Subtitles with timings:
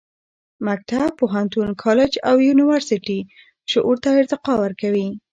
[0.67, 3.19] مکتب، پوهنتون، کالج او یونیورسټي
[3.71, 5.07] شعور ته ارتقا ورکوي.